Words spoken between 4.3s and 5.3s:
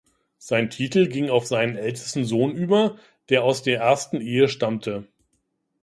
stammte.